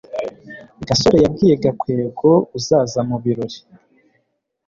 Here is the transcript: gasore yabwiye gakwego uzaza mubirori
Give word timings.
gasore 0.87 1.17
yabwiye 1.25 1.55
gakwego 1.63 2.29
uzaza 2.57 2.99
mubirori 3.09 3.57